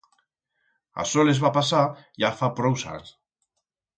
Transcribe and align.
Asó 1.03 1.25
les 1.27 1.41
va 1.43 1.51
pasar 1.59 1.81
ya 2.25 2.33
fa 2.39 2.51
prous 2.61 2.89
ans. 2.95 3.13